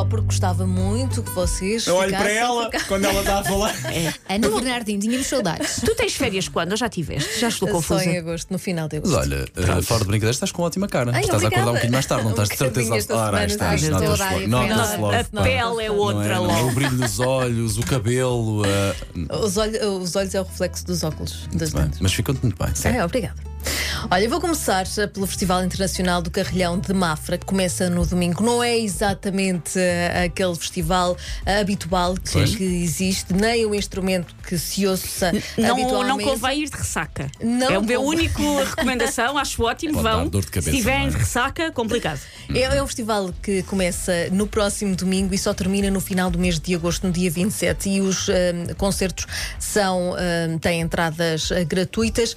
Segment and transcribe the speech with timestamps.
[0.00, 1.86] só porque gostava muito que vocês.
[1.86, 3.74] Eu olho para ela quando ela está a falar.
[4.28, 5.76] Ana Bernardino, tínhamos saudades.
[5.84, 6.70] Tu tens férias quando?
[6.70, 7.38] Eu já tiveste?
[7.38, 8.04] Já estou Só confusa.
[8.06, 9.30] em agosto, no final de Mas agosto.
[9.30, 11.10] olha, eh, fora de brincadeira, estás com ótima cara.
[11.14, 11.72] Ai, estás a acordar um obrigada.
[11.72, 12.88] bocadinho mais tarde, não estás de Um certeza.
[12.88, 14.28] nota-se logo.
[14.34, 14.46] foi
[14.96, 15.14] logo.
[15.14, 15.42] A pá.
[15.42, 16.54] pele é Não outra é, não é?
[16.56, 16.68] logo.
[16.68, 18.62] O brilho dos olhos, o cabelo.
[18.64, 18.94] eh,
[19.44, 21.72] Os, olhos, os olhos é o reflexo dos óculos das.
[22.00, 22.72] Mas ficou-te muito bem.
[22.96, 23.49] É, obrigada.
[24.08, 28.06] Olha, eu vou começar eh, pelo Festival Internacional do Carrilhão de Mafra, que começa no
[28.06, 28.42] domingo.
[28.42, 34.56] Não é exatamente eh, aquele festival eh, habitual que, que existe, nem o instrumento que
[34.56, 36.24] se ouça Não, habitualmente.
[36.24, 37.30] não convém ir de ressaca.
[37.42, 38.22] Não é a minha convém.
[38.22, 39.94] única recomendação, acho ótimo.
[39.94, 40.28] Pode vão.
[40.28, 41.10] dor de cabeça, Se tiverem é?
[41.10, 42.20] de ressaca, complicado.
[42.54, 46.38] É, é um festival que começa no próximo domingo e só termina no final do
[46.38, 47.88] mês de agosto, no dia 27.
[47.90, 48.28] E os
[48.76, 49.26] concertos
[49.58, 50.14] são,
[50.60, 52.36] têm entradas gratuitas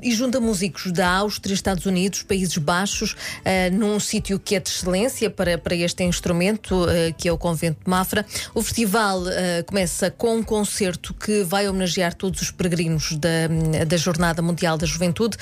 [0.00, 4.68] e junta músicos da Áustria, Estados Unidos, Países Baixos, eh, num sítio que é de
[4.68, 8.24] excelência para, para este instrumento, eh, que é o Convento de Mafra.
[8.54, 13.96] O festival eh, começa com um concerto que vai homenagear todos os peregrinos da, da
[13.96, 15.36] Jornada Mundial da Juventude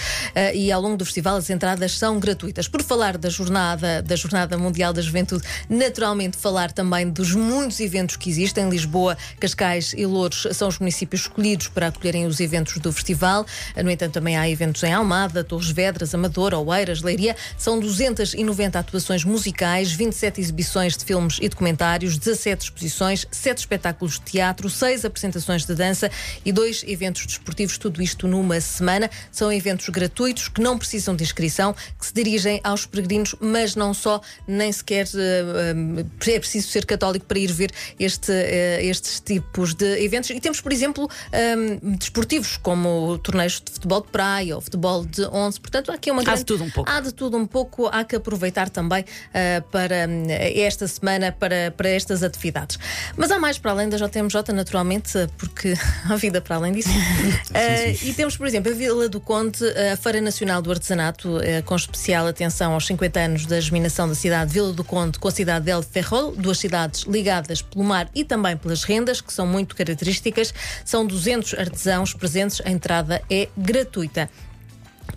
[0.54, 2.68] e ao longo do festival as entradas são gratuitas.
[2.68, 8.16] Por falar da jornada, da Jornada Mundial da Juventude, naturalmente falar também dos muitos eventos
[8.16, 8.68] que existem.
[8.68, 13.46] Lisboa, Cascais e Louros são os municípios escolhidos para acolherem os eventos do festival.
[13.76, 17.34] No entanto, também há eventos em Almada, Torres Vedras, Amadora, Oeiras, Leiria.
[17.58, 24.20] São 290 atuações musicais, 27 exibições de filmes e documentários, 17 exposições, 7 espetáculos de
[24.20, 26.08] teatro, 6 apresentações de dança
[26.44, 29.10] e dois eventos desportivos, tudo isto numa semana.
[29.32, 33.92] São eventos gratuitos que não precisam de inscrição, que se dirigem aos peregrinos, mas não
[33.92, 39.18] só, nem sequer eh, eh, é preciso ser católico para ir ver este, eh, estes
[39.18, 40.30] tipos de eventos.
[40.30, 41.10] E temos, por exemplo,
[41.98, 45.60] desportivos, como torneios de futebol de praia ou futebol de 11.
[45.60, 46.44] Portanto, há aqui uma Há de grande...
[46.44, 46.90] tudo um pouco.
[46.90, 51.72] Há de tudo um pouco, há que aproveitar também eh, para hum, esta semana, para,
[51.76, 52.78] para estas atividades.
[53.16, 55.74] Mas há mais para além da JMJ, naturalmente, porque
[56.08, 56.90] há vida para além disso.
[57.52, 59.58] Eh, e temos, por exemplo, a Vila do Conde,
[59.92, 64.14] a Feira Nacional do Artesanato, eh, com especial atenção aos 50 anos da germinação da
[64.14, 67.84] cidade de Vila do Conde com a cidade de El Ferrol, duas cidades ligadas pelo
[67.84, 70.54] mar e também pelas rendas, que são muito características.
[70.84, 74.28] São 200 artesãos presentes, a entrada é gratuita.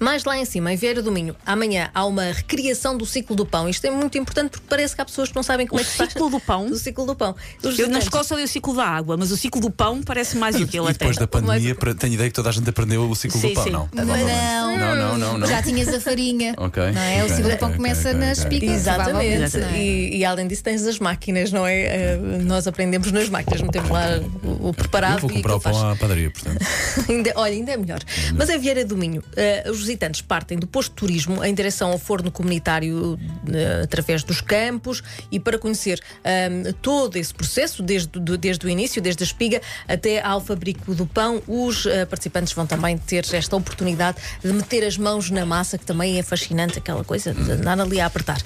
[0.03, 3.45] Mais lá em cima, em Vieira do Minho, amanhã há uma recriação do ciclo do
[3.45, 3.69] pão.
[3.69, 5.85] Isto é muito importante porque parece que há pessoas que não sabem como O é
[5.85, 6.09] que se faz.
[6.11, 6.67] ciclo do pão?
[6.73, 7.35] Do ciclo do pão.
[7.63, 10.35] Os Eu na Escócia li o ciclo da água, mas o ciclo do pão parece
[10.35, 10.97] mais útil E até.
[10.99, 13.53] depois da pandemia, Mas- tenho ideia que toda a gente aprendeu o ciclo Sim, do
[13.53, 13.69] pão, sim.
[13.69, 13.89] não?
[13.93, 15.47] Não, Não, não, não, não.
[15.47, 16.53] Já tinhas a farinha.
[16.63, 17.23] Ok, Não é?
[17.23, 18.57] o segundo pão ok, começa ok, nas ok.
[18.57, 18.75] espigas.
[18.81, 19.57] Exatamente.
[19.57, 19.77] não é?
[19.79, 21.81] E, e além disso, tens as máquinas, não é?
[21.81, 25.59] Eh, nós aprendemos nas máquinas, metemos lá o, o preparado Eu vou e comprar o
[25.59, 25.77] faz.
[25.77, 26.65] pão à padaria, portanto.
[27.09, 27.99] ainda, olha, ainda é melhor.
[28.35, 31.91] Mas em Vieira do Minho, eh, os visitantes partem do posto de turismo em direção
[31.91, 33.19] ao forno comunitário
[33.53, 38.69] eh, através dos campos e para conhecer ahm, todo esse processo, desde, do- desde o
[38.69, 43.23] início, desde a espiga até ao fabrico do pão, os eh, participantes vão também ter
[43.33, 47.51] esta oportunidade de meter as mãos na massa, que também é fascinante, aquela coisa de
[47.51, 48.41] andar ali a apertar.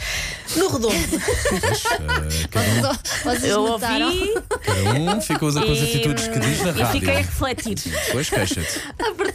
[0.55, 0.95] No redondo,
[2.05, 2.91] Mas, eh, cada,
[3.41, 3.85] um, Eu ouvi
[4.61, 6.99] cada um fica com as atitudes que diz na e rádio.
[6.99, 7.75] fiquei a refletir.
[8.07, 8.79] Depois queixa-te.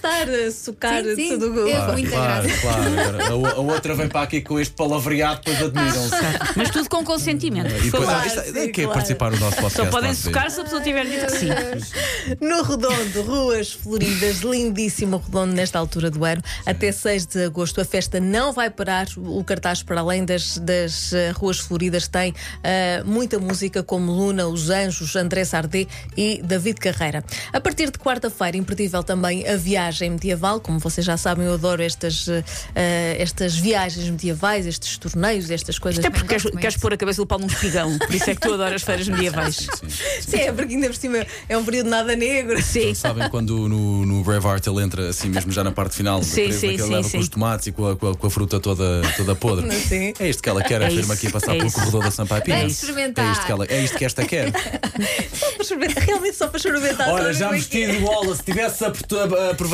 [0.03, 1.39] Apertar, eh, socar, Sim, sim.
[1.39, 1.69] tudo.
[1.69, 2.61] É Claro, muita claro, graça.
[2.61, 3.25] claro.
[3.33, 6.11] A, o- a outra vem para aqui com este palavreado, depois admiram-se.
[6.57, 8.91] Mas tudo com consentimento, E depois, ah, isto é- sim, quer claro.
[8.93, 9.77] participar no nosso podcast?
[9.77, 11.49] Só podem socar se a pessoa tiver dito que sim.
[12.41, 16.43] No Redondo, ruas floridas, lindíssimo Redondo nesta altura do ano.
[16.67, 19.07] Até 6 de agosto a festa não vai parar.
[19.17, 24.47] O cartaz, para além das, das eh, ruas floridas, tem eh, muita música como Luna,
[24.47, 25.87] Os Anjos, André Sardé
[26.17, 27.25] e David Carreira.
[27.53, 30.61] A partir de quarta-feira, imperdível também a viagem medieval.
[30.61, 32.27] Como vocês já sabem, eu adoro estas,
[32.75, 35.99] eh, estas viagens medievais, estes torneios, estas coisas.
[36.05, 37.99] Até porque queres, queres pôr a cabeça do pau num espigão.
[37.99, 39.57] Por isso é que tu adoras feiras medievais.
[39.57, 40.31] Sim, sim.
[40.31, 42.61] Sim, é porque ainda por cima é um período nada negro.
[42.63, 42.95] Sim.
[42.95, 46.67] Sabem quando no, no Braveheart ele entra assim mesmo já na parte final, Sim, sim,
[46.69, 47.11] naquele sim, leva sim.
[47.13, 49.71] com os tomates e com a, com a- com a fruta toda, toda podre.
[49.73, 50.13] Sim.
[50.19, 52.11] É isto que ela quer, É afirma isso, aqui a passar é pelo corredor da
[52.11, 52.65] Sampaio Pina.
[52.65, 53.27] experimentar.
[53.29, 54.53] É isto que ela, é isto que esta quer.
[54.93, 57.09] Para experimentar, Realmente só para experimentar.
[57.09, 57.59] Olha, já é que é?
[57.59, 59.07] vestido bola, se tivesse apro-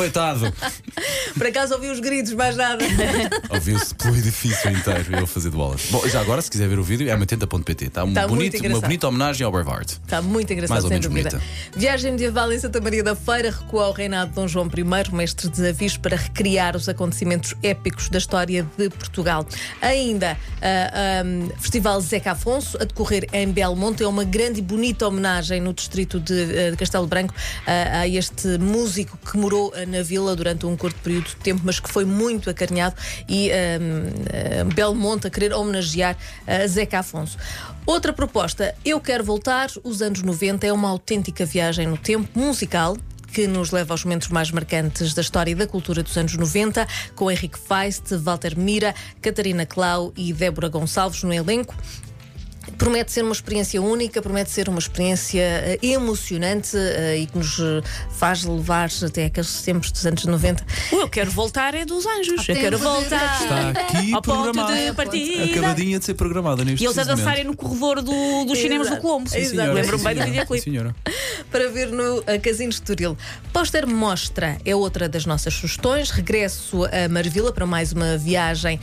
[0.09, 0.53] aproveitado.
[1.37, 2.83] Por acaso ouvi os gritos, mais nada.
[3.49, 5.81] Ouviu-se pelo edifício inteiro eu fazer de bolas.
[5.89, 7.85] Bom, já agora, se quiser ver o vídeo, é 80.pt.
[7.85, 8.81] Está um Está muito bonito, uma engraçado.
[8.81, 9.89] bonita homenagem ao Braveheart.
[9.91, 11.41] Está muito engraçado, Mais ou sem menos dúvida.
[11.75, 15.49] Viagem medieval em Santa Maria da Feira recua ao reinado de Dom João I, mestre
[15.49, 19.45] de avios, para recriar os acontecimentos épicos da história de Portugal.
[19.81, 25.07] Ainda, ah, ah, Festival Zeca Afonso, a decorrer em Belmonte, é uma grande e bonita
[25.07, 27.33] homenagem no distrito de de Castelo Branco
[27.65, 31.61] a, a este músico que morou eh, na vila durante um curto período de tempo,
[31.63, 32.95] mas que foi muito acarinhado
[33.27, 33.51] e
[34.65, 36.17] um, Belmonte a querer homenagear
[36.47, 37.37] a Zeca Afonso.
[37.85, 42.97] Outra proposta, Eu Quero Voltar, os anos 90, é uma autêntica viagem no tempo musical
[43.31, 46.87] que nos leva aos momentos mais marcantes da história e da cultura dos anos 90,
[47.15, 51.75] com Henrique Feist, Walter Mira, Catarina Clau e Débora Gonçalves no elenco.
[52.79, 57.59] Promete ser uma experiência única, promete ser uma experiência uh, emocionante uh, e que nos
[57.59, 60.65] uh, faz levar até aqueles tempos dos anos 90.
[60.93, 62.47] O Eu Quero Voltar é dos anjos.
[62.47, 63.41] Eu quero voltar.
[63.41, 65.43] Está aqui Ao ponto de partida.
[65.43, 68.97] Acabadinha de ser programada neste E eles a dançarem no corredor do, dos cinemas do.
[68.99, 69.29] Colombo.
[69.29, 70.93] Lembro-me bem do videoclipe.
[71.51, 73.17] Para ver no Casino Estoril.
[73.51, 76.11] Póster Mostra é outra das nossas sugestões.
[76.11, 78.79] Regresso a Marvila para mais uma viagem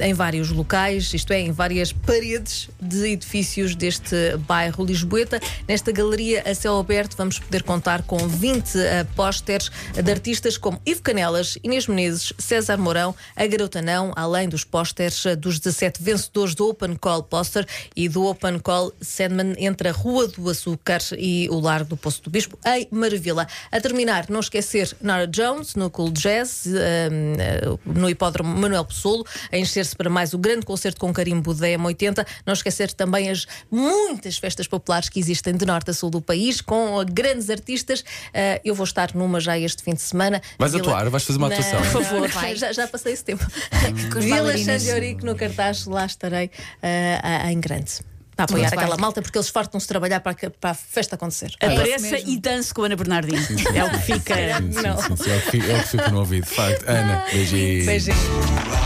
[0.00, 5.40] em vários locais, isto é, em várias paredes de edifícios deste bairro Lisboeta.
[5.66, 8.80] Nesta galeria a céu aberto vamos poder contar com 20 uh,
[9.16, 14.64] pósteres de artistas como Ivo Canelas, Inês Menezes, César Mourão, a Garota Não, além dos
[14.64, 19.88] pósteres uh, dos 17 vencedores do Open Call Poster e do Open Call Sandman entre
[19.88, 23.46] a Rua do Açúcar e o Largo do Poço do Bispo, em Maravilha.
[23.70, 29.24] A terminar, não esquecer Nara Jones no Cool Jazz, um, uh, no Hipódromo Manuel Pessoa,
[29.50, 32.26] a encher-se para mais o grande concerto com carimbo da M80.
[32.44, 36.60] Não esquecer também as muitas festas populares que existem de norte a sul do país,
[36.60, 38.00] com grandes artistas.
[38.00, 40.40] Uh, eu vou estar numa já este fim de semana.
[40.58, 41.08] Vais Vila- atuar?
[41.10, 41.80] Vais fazer uma atuação?
[41.80, 43.44] não, Por favor, não, já, já passei esse tempo.
[44.12, 44.56] Com as Vila.
[44.58, 47.92] Xandiorico no cartaz, lá estarei uh, em grande.
[48.34, 49.02] Para apoiar Muito aquela bem.
[49.02, 51.52] malta, porque eles fartam-se trabalhar para, que- para a festa acontecer.
[51.60, 52.30] Apareça mesmo.
[52.30, 53.42] e dance com a Ana Bernardino.
[53.74, 54.34] É o que fica.
[54.34, 54.96] Sim, sim, Não.
[55.02, 55.50] sim, sim, é o que
[55.88, 56.46] fica- é no ouvido.
[56.46, 57.86] De facto, Ana, beijinhos.
[57.86, 58.81] Beijinhos.